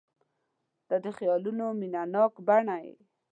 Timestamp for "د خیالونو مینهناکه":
1.03-2.39